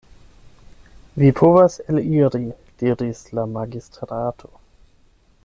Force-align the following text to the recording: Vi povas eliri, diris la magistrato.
Vi 1.23 1.29
povas 1.39 1.75
eliri, 1.93 2.41
diris 2.85 3.23
la 3.41 3.47
magistrato. 3.59 4.53